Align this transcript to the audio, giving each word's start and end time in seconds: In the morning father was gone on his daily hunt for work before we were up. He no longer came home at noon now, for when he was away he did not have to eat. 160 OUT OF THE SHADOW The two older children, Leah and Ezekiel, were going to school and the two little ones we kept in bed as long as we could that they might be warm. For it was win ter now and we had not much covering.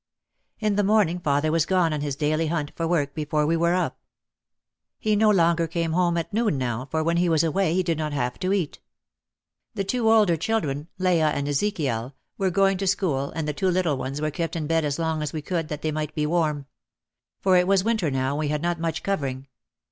In 0.57 0.77
the 0.77 0.83
morning 0.83 1.19
father 1.19 1.51
was 1.51 1.67
gone 1.67 1.93
on 1.93 2.01
his 2.01 2.15
daily 2.15 2.47
hunt 2.47 2.71
for 2.75 2.87
work 2.87 3.13
before 3.13 3.45
we 3.45 3.55
were 3.55 3.75
up. 3.75 3.99
He 4.97 5.15
no 5.15 5.29
longer 5.29 5.67
came 5.67 5.91
home 5.91 6.17
at 6.17 6.33
noon 6.33 6.57
now, 6.57 6.87
for 6.89 7.03
when 7.03 7.17
he 7.17 7.29
was 7.29 7.43
away 7.43 7.75
he 7.75 7.83
did 7.83 7.99
not 7.99 8.11
have 8.11 8.39
to 8.39 8.51
eat. 8.51 8.77
160 8.77 8.79
OUT 8.79 8.81
OF 8.81 9.75
THE 9.75 9.77
SHADOW 9.77 9.77
The 9.77 9.89
two 9.91 10.17
older 10.33 10.41
children, 10.41 10.87
Leah 10.97 11.27
and 11.29 11.47
Ezekiel, 11.47 12.15
were 12.39 12.49
going 12.49 12.79
to 12.79 12.87
school 12.87 13.29
and 13.29 13.47
the 13.47 13.53
two 13.53 13.69
little 13.69 13.95
ones 13.95 14.19
we 14.19 14.31
kept 14.31 14.55
in 14.55 14.65
bed 14.65 14.83
as 14.85 14.97
long 14.97 15.21
as 15.21 15.33
we 15.33 15.43
could 15.43 15.67
that 15.67 15.83
they 15.83 15.91
might 15.91 16.15
be 16.15 16.25
warm. 16.25 16.65
For 17.39 17.55
it 17.55 17.67
was 17.67 17.83
win 17.83 17.97
ter 17.97 18.09
now 18.09 18.29
and 18.29 18.39
we 18.39 18.47
had 18.47 18.63
not 18.63 18.79
much 18.79 19.03
covering. 19.03 19.45